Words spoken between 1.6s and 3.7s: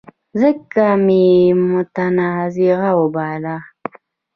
متنازعه وباله.